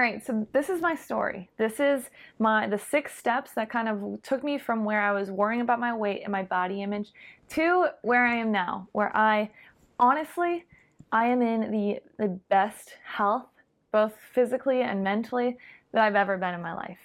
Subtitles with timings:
[0.00, 1.50] All right, so this is my story.
[1.58, 2.08] This is
[2.38, 5.78] my the six steps that kind of took me from where I was worrying about
[5.78, 7.10] my weight and my body image
[7.50, 9.50] to where I am now, where I
[9.98, 10.64] honestly
[11.12, 13.44] I am in the the best health,
[13.92, 15.58] both physically and mentally,
[15.92, 17.00] that I've ever been in my life.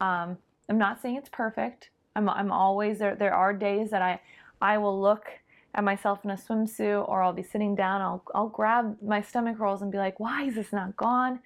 [0.00, 1.90] Um, I'm not saying it's perfect.
[2.14, 3.16] I'm I'm always there.
[3.16, 4.20] There are days that I
[4.62, 5.26] I will look
[5.74, 8.00] at myself in a swimsuit or I'll be sitting down.
[8.00, 11.40] I'll I'll grab my stomach rolls and be like, why is this not gone?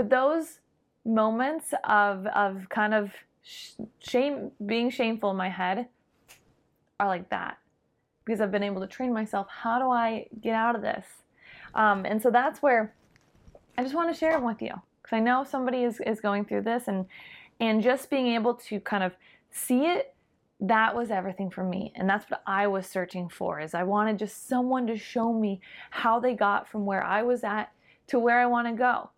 [0.00, 0.60] But those
[1.04, 3.12] moments of of kind of
[3.98, 5.88] shame, being shameful in my head,
[6.98, 7.58] are like that
[8.24, 9.46] because I've been able to train myself.
[9.50, 11.04] How do I get out of this?
[11.74, 12.94] Um, and so that's where
[13.76, 14.72] I just want to share them with you
[15.02, 17.04] because I know somebody is is going through this and
[17.60, 19.12] and just being able to kind of
[19.50, 20.14] see it
[20.60, 24.18] that was everything for me and that's what i was searching for is i wanted
[24.18, 25.58] just someone to show me
[25.88, 27.72] how they got from where i was at
[28.06, 29.08] to where i want to go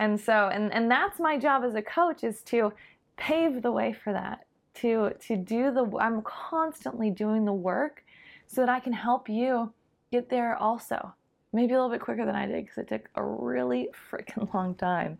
[0.00, 2.72] and so, and, and that's my job as a coach is to
[3.16, 8.04] pave the way for that, to, to do the, I'm constantly doing the work
[8.46, 9.72] so that I can help you
[10.12, 11.14] get there also.
[11.52, 14.74] Maybe a little bit quicker than I did because it took a really freaking long
[14.74, 15.18] time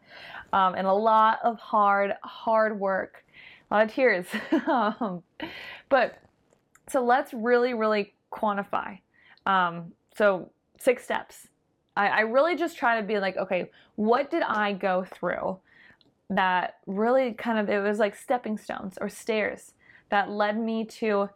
[0.52, 3.24] um, and a lot of hard, hard work,
[3.70, 4.26] a lot of tears.
[4.68, 5.22] um,
[5.88, 6.18] but
[6.88, 8.98] so let's really, really quantify.
[9.46, 11.48] Um, so, six steps
[11.98, 15.58] I, I really just try to be like, okay, what did I go through
[16.30, 19.72] that really kind of, it was like stepping stones or stairs
[20.10, 21.28] that led me to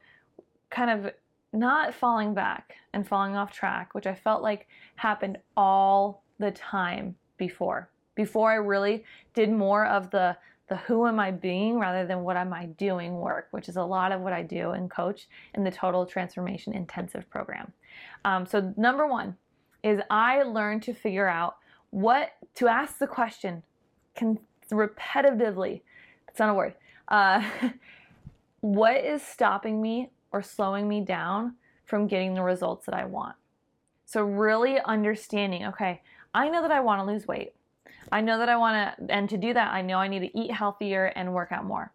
[0.71, 1.13] kind of
[1.53, 7.17] not falling back and falling off track, which I felt like happened all the time
[7.37, 7.91] before.
[8.15, 9.05] Before I really
[9.35, 10.37] did more of the
[10.69, 13.83] the who am I being rather than what am I doing work, which is a
[13.83, 17.73] lot of what I do and coach in the Total Transformation Intensive program.
[18.25, 19.37] Um, so number one,
[19.83, 21.57] is I learned to figure out
[21.91, 23.63] what to ask the question
[24.71, 25.83] repetitively.
[26.27, 26.75] That's not a word.
[27.09, 27.43] Uh,
[28.61, 33.37] what is stopping me or slowing me down from getting the results that I want?
[34.07, 36.03] So really understanding, okay,
[36.35, 37.55] I know that I want to lose weight.
[38.11, 40.39] I know that I want to, and to do that, I know I need to
[40.39, 41.93] eat healthier and work out more.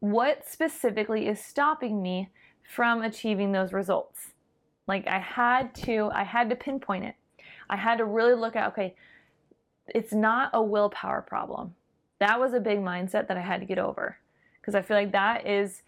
[0.00, 2.30] What specifically is stopping me
[2.74, 4.32] from achieving those results?
[4.90, 7.14] Like I had to, I had to pinpoint it.
[7.70, 8.96] I had to really look at, okay,
[9.86, 11.76] it's not a willpower problem.
[12.18, 14.16] That was a big mindset that I had to get over
[14.60, 15.82] because I feel like that is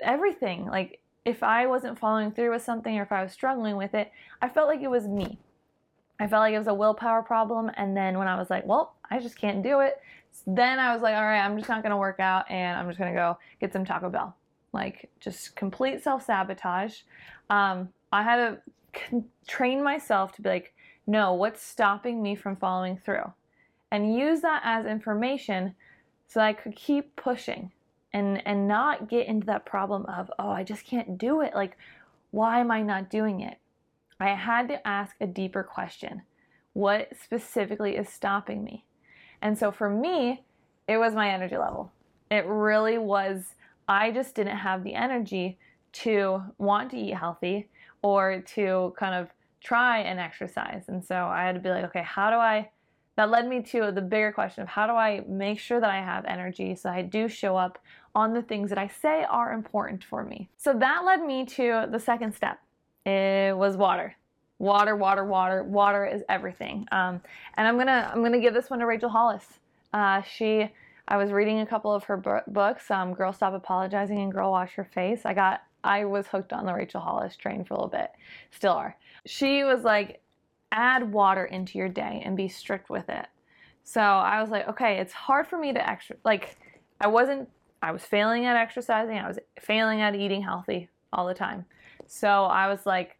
[0.00, 0.66] everything.
[0.66, 4.10] Like if I wasn't following through with something or if I was struggling with it,
[4.42, 5.38] I felt like it was me.
[6.18, 7.70] I felt like it was a willpower problem.
[7.76, 10.02] And then when I was like, well, I just can't do it,
[10.48, 12.88] then I was like, all right, I'm just not going to work out and I'm
[12.88, 14.34] just going to go get some Taco Bell.
[14.72, 17.02] Like just complete self sabotage.
[17.50, 18.36] Um, I had
[19.10, 20.74] to train myself to be like,
[21.06, 23.32] no, what's stopping me from following through?
[23.90, 25.74] And use that as information
[26.26, 27.72] so I could keep pushing
[28.12, 31.54] and and not get into that problem of, oh, I just can't do it.
[31.54, 31.76] Like,
[32.30, 33.58] why am I not doing it?
[34.20, 36.22] I had to ask a deeper question.
[36.72, 38.84] What specifically is stopping me?
[39.40, 40.42] And so for me,
[40.86, 41.92] it was my energy level.
[42.30, 43.54] It really was
[43.88, 45.58] I just didn't have the energy
[45.92, 47.68] to want to eat healthy
[48.02, 49.28] or to kind of
[49.60, 50.84] try and exercise.
[50.88, 52.70] And so I had to be like, okay, how do I?
[53.16, 55.96] That led me to the bigger question of how do I make sure that I
[55.96, 57.78] have energy so I do show up
[58.14, 60.48] on the things that I say are important for me.
[60.56, 62.60] So that led me to the second step.
[63.04, 64.14] It was water.
[64.60, 65.62] Water, water, water.
[65.64, 66.86] Water is everything.
[66.92, 67.20] Um,
[67.56, 69.46] and I'm gonna I'm gonna give this one to Rachel Hollis.
[69.92, 70.70] Uh, she
[71.06, 74.76] I was reading a couple of her books, um, Girl Stop Apologizing and Girl Wash
[74.76, 75.22] Your Face.
[75.24, 78.10] I got I was hooked on the Rachel Hollis train for a little bit,
[78.50, 78.96] still are.
[79.26, 80.20] She was like,
[80.72, 83.26] add water into your day and be strict with it.
[83.84, 86.58] So I was like, okay, it's hard for me to extra like
[87.00, 87.48] I wasn't
[87.82, 91.64] I was failing at exercising, I was failing at eating healthy all the time.
[92.06, 93.16] So I was like,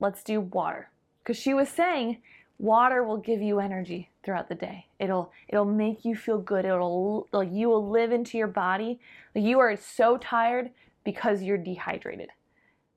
[0.00, 0.90] let's do water.
[1.24, 2.18] Cuz she was saying
[2.58, 4.86] water will give you energy throughout the day.
[4.98, 6.64] It'll it'll make you feel good.
[6.64, 8.98] It'll like you will live into your body.
[9.34, 10.70] Like you are so tired
[11.04, 12.28] because you're dehydrated.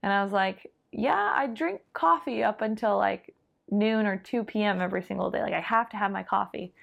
[0.04, 3.34] And I was like, yeah, I drink coffee up until like
[3.70, 4.82] noon or 2 p.m.
[4.82, 5.42] every single day.
[5.42, 6.74] Like I have to have my coffee.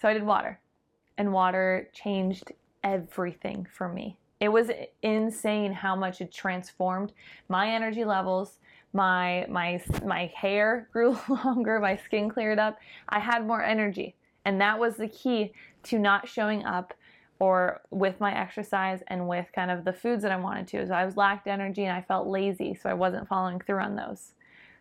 [0.00, 0.60] So I did water.
[1.16, 2.52] And water changed
[2.84, 4.16] everything for me.
[4.40, 4.70] It was
[5.02, 7.12] insane how much it transformed
[7.48, 8.60] my energy levels.
[8.92, 12.78] My my my hair grew longer, my skin cleared up.
[13.08, 14.14] I had more energy.
[14.44, 15.52] And that was the key
[15.84, 16.94] to not showing up
[17.40, 20.86] or with my exercise and with kind of the foods that I wanted to.
[20.86, 23.96] So I was lacked energy and I felt lazy, so I wasn't following through on
[23.96, 24.32] those.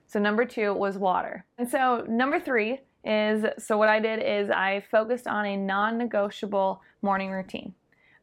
[0.08, 1.46] So number two was water.
[1.58, 5.98] And so number three is so what I did is I focused on a non
[5.98, 7.74] negotiable morning routine.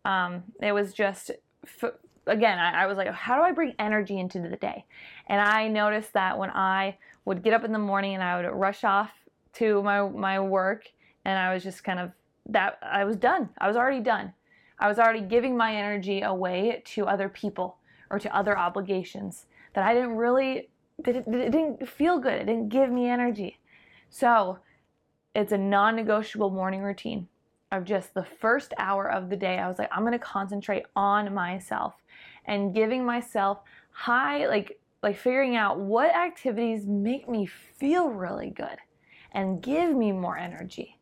[0.04, 1.30] Um, it was just,
[2.26, 4.84] again, I, I was like, how do I bring energy into the day?
[5.28, 8.50] And I noticed that when I would get up in the morning and I would
[8.50, 9.10] rush off
[9.54, 10.84] to my, my work
[11.24, 12.10] and I was just kind of
[12.46, 13.48] that I was done.
[13.58, 14.32] I was already done.
[14.78, 17.78] I was already giving my energy away to other people
[18.10, 20.68] or to other obligations that I didn't really,
[20.98, 22.34] it didn't feel good.
[22.34, 23.58] It didn't give me energy.
[24.10, 24.58] So
[25.34, 27.28] it's a non negotiable morning routine
[27.72, 29.58] of just the first hour of the day.
[29.58, 31.94] I was like, I'm going to concentrate on myself
[32.46, 33.60] and giving myself
[33.90, 38.76] high, like, like figuring out what activities make me feel really good
[39.32, 40.98] and give me more energy.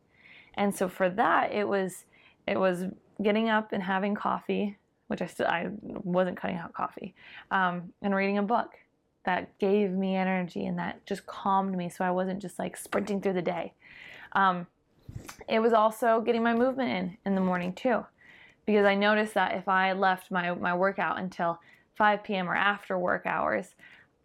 [0.55, 2.05] And so for that, it was,
[2.47, 2.85] it was
[3.21, 4.77] getting up and having coffee,
[5.07, 7.15] which I still, I wasn't cutting out coffee,
[7.51, 8.71] um, and reading a book
[9.25, 13.21] that gave me energy and that just calmed me so I wasn't just like sprinting
[13.21, 13.73] through the day.
[14.33, 14.67] Um,
[15.47, 18.05] it was also getting my movement in in the morning too,
[18.65, 21.59] because I noticed that if I left my, my workout until
[21.95, 22.49] 5 p.m.
[22.49, 23.75] or after work hours,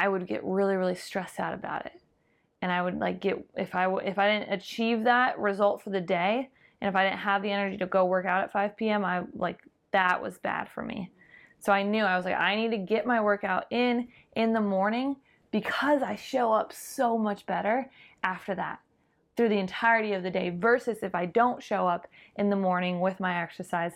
[0.00, 2.00] I would get really, really stressed out about it.
[2.60, 6.00] And I would like get, if I, if I didn't achieve that result for the
[6.00, 6.50] day,
[6.80, 9.22] and if I didn't have the energy to go work out at 5 p.m., I
[9.34, 9.60] like
[9.92, 11.10] that was bad for me.
[11.60, 14.60] So I knew I was like, I need to get my workout in in the
[14.60, 15.16] morning
[15.50, 17.90] because I show up so much better
[18.22, 18.80] after that
[19.36, 22.06] through the entirety of the day versus if I don't show up
[22.36, 23.92] in the morning with my exercise,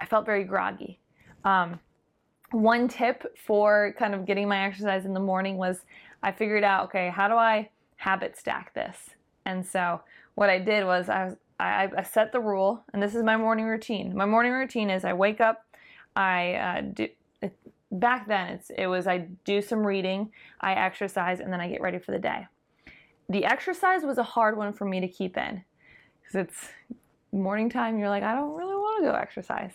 [0.00, 0.98] I felt very groggy.
[1.44, 1.80] Um,
[2.56, 5.80] one tip for kind of getting my exercise in the morning was
[6.22, 9.10] I figured out, okay, how do I habit stack this?
[9.44, 10.00] And so
[10.34, 13.64] what I did was I I, I set the rule, and this is my morning
[13.64, 14.14] routine.
[14.14, 15.64] My morning routine is I wake up,
[16.14, 17.08] I uh, do.
[17.92, 21.80] Back then, it's it was I do some reading, I exercise, and then I get
[21.80, 22.46] ready for the day.
[23.28, 25.62] The exercise was a hard one for me to keep in
[26.20, 26.68] because it's
[27.32, 27.98] morning time.
[27.98, 29.72] You're like, I don't really want to go exercise.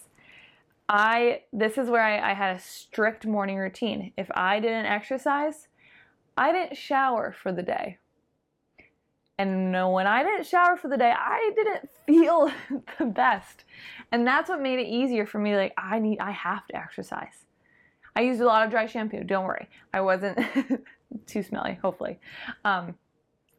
[0.94, 4.12] I this is where I, I had a strict morning routine.
[4.18, 5.70] If I didn't exercise,
[6.38, 7.98] I didn't shower for the day.
[9.38, 12.52] And when I didn't shower for the day, I didn't feel
[13.00, 13.64] the best.
[14.12, 15.56] And that's what made it easier for me.
[15.56, 17.46] Like, I need, I have to exercise.
[18.16, 19.24] I used a lot of dry shampoo.
[19.24, 19.68] Don't worry.
[19.94, 20.38] I wasn't
[21.26, 22.20] too smelly, hopefully.
[22.66, 22.96] Um,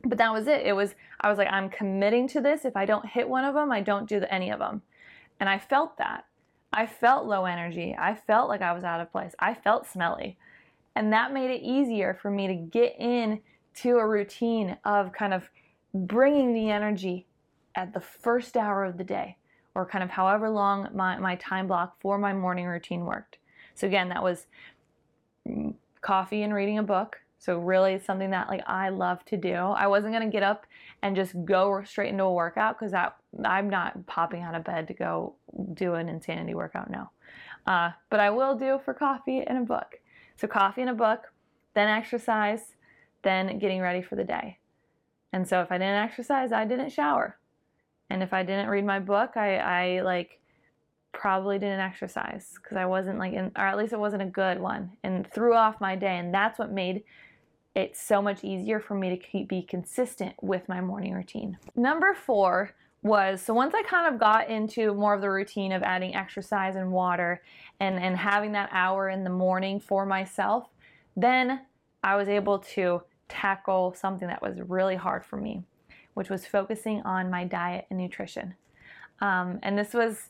[0.05, 0.67] but that was it.
[0.67, 2.65] It was, I was like, I'm committing to this.
[2.65, 4.83] If I don't hit one of them, I don't do any of them.
[5.41, 6.27] And I felt that.
[6.73, 7.95] I felt low energy.
[7.99, 9.35] I felt like I was out of place.
[9.39, 10.39] I felt smelly.
[10.95, 13.41] And that made it easier for me to get in
[13.77, 15.49] to a routine of kind of
[15.95, 17.27] bringing the energy
[17.75, 19.37] at the first hour of the day
[19.75, 23.39] or kind of however long my, my time block for my morning routine worked.
[23.75, 24.47] So again, that was
[26.01, 27.19] coffee and reading a book.
[27.39, 29.55] So really something that like I love to do.
[29.55, 30.67] I wasn't going to get up
[31.03, 34.87] and just go straight into a workout because that I'm not popping out of bed
[34.89, 35.35] to go
[35.75, 36.91] do an insanity workout.
[36.91, 37.11] No.
[37.67, 40.01] Uh, but I will do for coffee and a book.
[40.37, 41.33] So coffee and a book,
[41.75, 42.75] then exercise,
[43.23, 44.59] then getting ready for the day.
[45.33, 47.39] And so if I didn't exercise, I didn't shower.
[48.11, 50.39] And if I didn't read my book, I, I like
[51.13, 54.61] probably didn't exercise because I wasn't like in, or at least it wasn't a good
[54.61, 56.19] one and threw off my day.
[56.19, 57.05] And that's what made
[57.75, 61.59] it so much easier for me to keep, be consistent with my morning routine.
[61.75, 65.83] Number four was so once I kind of got into more of the routine of
[65.83, 67.43] adding exercise and water
[67.81, 70.69] and, and having that hour in the morning for myself,
[71.17, 71.63] then
[72.05, 75.63] I was able to tackle something that was really hard for me,
[76.15, 78.55] which was focusing on my diet and nutrition.
[79.21, 80.29] Um, and this was,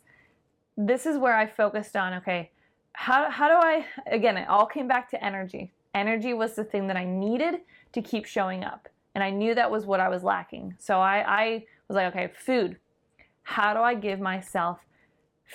[0.76, 2.50] this is where I focused on, okay,
[2.94, 5.72] how, how do I, again, it all came back to energy.
[5.94, 7.60] Energy was the thing that I needed
[7.92, 8.88] to keep showing up.
[9.14, 10.74] And I knew that was what I was lacking.
[10.78, 12.78] So I, I was like, okay, food.
[13.42, 14.78] How do I give myself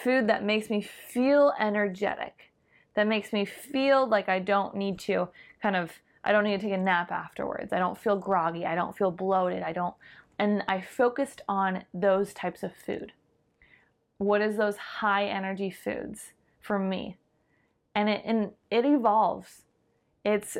[0.03, 2.51] food that makes me feel energetic,
[2.95, 5.29] that makes me feel like I don't need to
[5.61, 5.91] kind of
[6.23, 7.71] I don't need to take a nap afterwards.
[7.71, 8.65] I don't feel groggy.
[8.65, 9.63] I don't feel bloated.
[9.63, 9.95] I don't.
[10.37, 13.13] And I focused on those types of food.
[14.17, 17.15] What is those high energy foods for me?
[17.95, 19.61] And it, and it evolves.
[20.27, 20.57] It's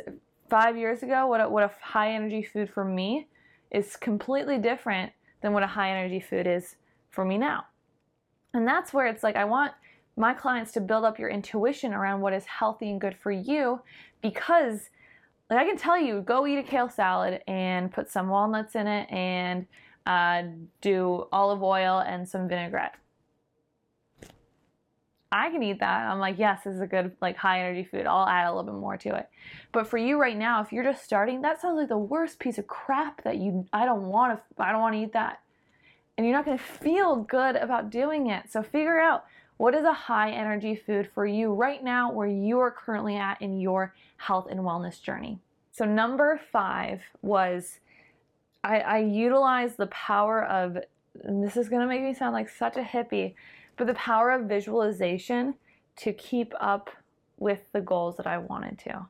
[0.49, 3.27] five years ago, what a, what a high energy food for me
[3.69, 6.77] is completely different than what a high energy food is
[7.09, 7.65] for me now.
[8.53, 9.73] And that's where it's like, I want
[10.15, 13.81] my clients to build up your intuition around what is healthy and good for you
[14.21, 14.89] because
[15.49, 18.87] like I can tell you, go eat a kale salad and put some walnuts in
[18.87, 19.67] it and
[20.05, 20.43] uh,
[20.79, 22.95] do olive oil and some vinaigrette.
[25.31, 26.09] I can eat that.
[26.09, 28.05] I'm like, yes, this is a good, like, high energy food.
[28.05, 29.29] I'll add a little bit more to it.
[29.71, 32.57] But for you right now, if you're just starting, that sounds like the worst piece
[32.57, 35.41] of crap that you, I don't want to, I don't want to eat that.
[36.17, 38.51] And you're not going to feel good about doing it.
[38.51, 39.25] So figure out
[39.57, 43.41] what is a high energy food for you right now where you are currently at
[43.41, 45.39] in your health and wellness journey.
[45.71, 47.79] So, number five was
[48.63, 50.77] I, I utilized the power of,
[51.23, 53.35] and this is going to make me sound like such a hippie,
[53.77, 55.55] but the power of visualization
[55.97, 56.89] to keep up
[57.37, 59.05] with the goals that I wanted to.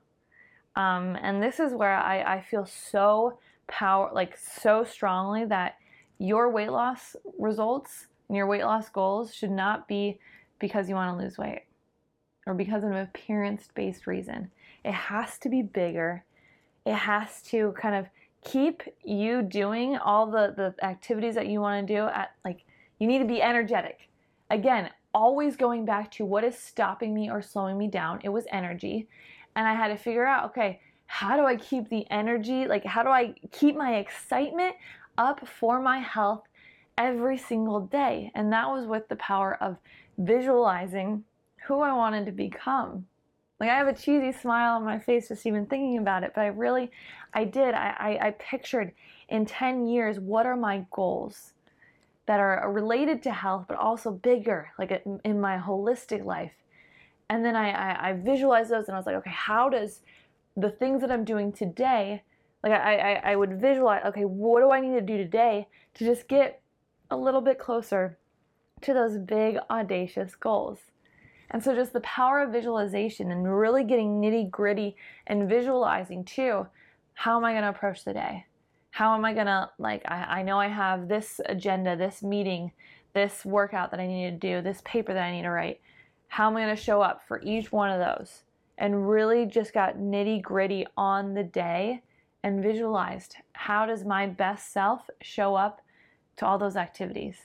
[0.75, 5.77] Um, and this is where I, I feel so power, like so strongly that
[6.19, 10.19] your weight loss results and your weight loss goals should not be
[10.59, 11.63] because you want to lose weight
[12.45, 14.51] or because of an appearance based reason.
[14.83, 16.23] It has to be bigger.
[16.85, 18.07] It has to kind of
[18.43, 22.63] keep you doing all the, the activities that you want to do at like
[22.99, 24.06] you need to be energetic
[24.49, 28.45] again always going back to what is stopping me or slowing me down it was
[28.51, 29.07] energy.
[29.55, 33.01] And i had to figure out okay how do i keep the energy like how
[33.01, 34.75] do i keep my excitement
[35.17, 36.43] up for my health
[36.97, 38.31] every single day?
[38.35, 39.77] And that was with the power of
[40.17, 41.23] visualizing
[41.67, 43.05] who i wanted to become.
[43.59, 46.41] Like I have a cheesy smile on my face just even thinking about it, but
[46.41, 46.91] I really,
[47.33, 47.73] I did.
[47.73, 48.93] I, I, I pictured
[49.29, 51.53] in 10 years what are my goals
[52.27, 56.51] that are uh, related to health, but also bigger, like in my holistic life.
[57.29, 60.01] And then I, I, I those and I was like, okay, how does
[60.55, 62.23] the things that I'm doing today,
[62.63, 66.05] like I, I, I would visualize, okay, what do I need to do today to
[66.05, 66.61] just get
[67.09, 68.17] a little bit closer
[68.81, 70.79] to those big, audacious goals?
[71.49, 76.67] And so, just the power of visualization and really getting nitty gritty and visualizing too.
[77.13, 78.46] How am I going to approach the day?
[78.97, 82.71] How am I to, like, I, I know I have this agenda, this meeting,
[83.13, 85.81] this workout that I need to do, this paper that I need to write.
[86.29, 88.41] How am I to show up for each one of those?
[88.79, 92.01] And really just got nitty gritty on the day
[92.41, 95.79] and visualized how does my best self show up
[96.37, 97.35] to all those activities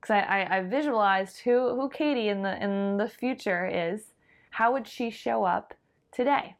[0.00, 4.14] because I, I, I visualized who who Katy in the in the future is.
[4.50, 5.74] How would she show up
[6.10, 6.56] today?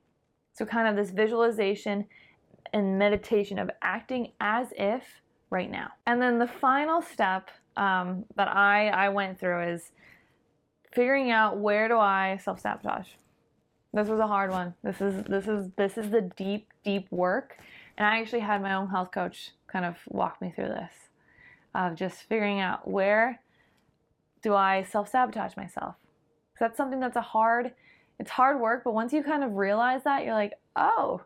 [0.53, 2.05] So kind of this visualization
[2.73, 5.03] and meditation of acting as if
[5.51, 5.89] right now.
[6.07, 9.91] And then the final step um, that I I went through is
[10.93, 13.09] figuring out where do I self sabotage.
[13.93, 14.75] This was a hard one.
[14.83, 17.59] This is this is this is the deep deep work,
[17.97, 20.93] and I actually had my own health coach kind of walk me through this
[21.75, 23.41] of just figuring out where
[24.43, 25.95] do I self sabotage myself?
[26.53, 27.73] Because that's something that's a hard,
[28.19, 31.23] it's hard work, but once you kind of realize that, you're like, oh,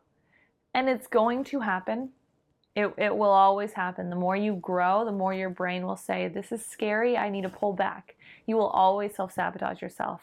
[0.75, 2.11] and it's going to happen.
[2.75, 4.11] It, it will always happen.
[4.11, 7.43] The more you grow, the more your brain will say, This is scary, I need
[7.43, 8.17] to pull back.
[8.47, 10.23] You will always self sabotage yourself.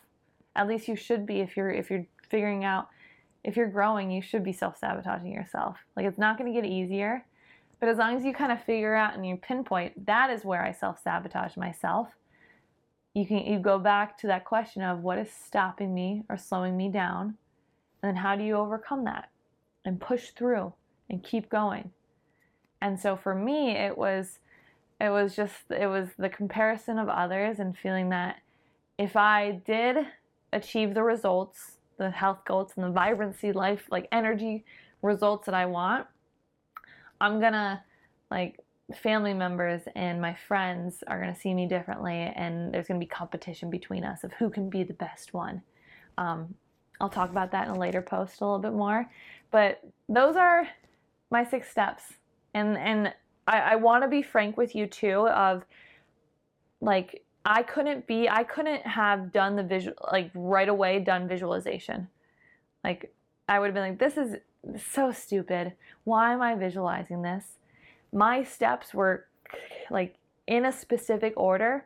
[0.56, 2.90] At least you should be if you're if you're figuring out
[3.44, 5.78] if you're growing, you should be self sabotaging yourself.
[5.96, 7.26] Like it's not gonna get easier.
[7.80, 10.62] But as long as you kind of figure out and you pinpoint, that is where
[10.62, 12.10] I self sabotage myself.
[13.14, 16.76] You can you go back to that question of what is stopping me or slowing
[16.76, 17.38] me down,
[18.04, 19.30] and then how do you overcome that
[19.86, 20.74] and push through
[21.10, 21.92] and keep going.
[22.82, 24.40] And so for me, it was
[25.00, 28.38] it was just it was the comparison of others and feeling that
[28.98, 29.98] if I did
[30.54, 34.66] achieve the results, the health goals and the vibrancy life like energy
[35.02, 36.08] results that I want,
[37.20, 37.84] I'm gonna
[38.30, 38.60] like
[38.96, 43.70] family members and my friends are gonna see me differently, and there's gonna be competition
[43.70, 45.62] between us of who can be the best one.
[46.18, 46.56] Um,
[47.02, 49.10] I'll talk about that in a later post a little bit more,
[49.50, 50.68] but those are
[51.32, 52.04] my six steps,
[52.54, 53.14] and and
[53.48, 55.28] I, I want to be frank with you too.
[55.28, 55.66] Of
[56.80, 62.08] like I couldn't be, I couldn't have done the visual like right away done visualization.
[62.84, 63.12] Like
[63.50, 64.38] I would have been like, this is
[64.94, 65.74] so stupid.
[66.04, 67.58] Why am I visualizing this?
[68.14, 69.26] My steps were
[69.90, 70.16] like
[70.48, 71.86] in a specific order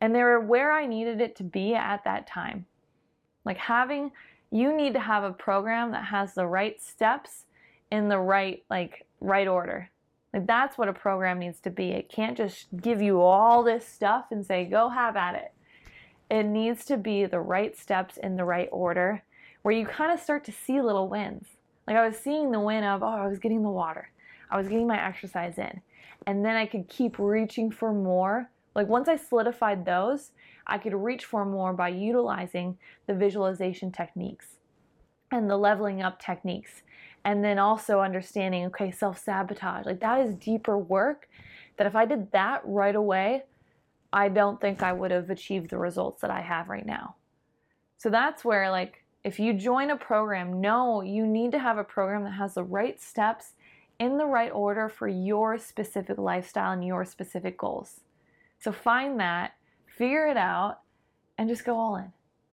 [0.00, 2.66] and they were where I needed it to be at that time.
[3.44, 4.12] Like having
[4.50, 7.44] you need to have a program that has the right steps
[7.90, 9.90] in the right like right order.
[10.32, 11.90] Like that's what a program needs to be.
[11.90, 15.52] It can't just give you all this stuff and say go have at it.
[16.30, 19.22] It needs to be the right steps in the right order
[19.62, 21.46] where you kind of start to see little wins.
[21.86, 24.10] Like I was seeing the win of, oh, I was getting the water.
[24.50, 25.80] I was getting my exercise in.
[26.26, 28.48] And then I could keep reaching for more.
[28.74, 30.30] Like once I solidified those,
[30.70, 34.56] I could reach for more by utilizing the visualization techniques
[35.30, 36.82] and the leveling up techniques.
[37.24, 39.84] And then also understanding, okay, self sabotage.
[39.84, 41.28] Like that is deeper work
[41.76, 43.42] that if I did that right away,
[44.12, 47.16] I don't think I would have achieved the results that I have right now.
[47.98, 51.84] So that's where, like, if you join a program, no, you need to have a
[51.84, 53.52] program that has the right steps
[53.98, 58.00] in the right order for your specific lifestyle and your specific goals.
[58.58, 59.52] So find that,
[60.00, 60.78] figure it out,
[61.36, 62.10] and just go all in.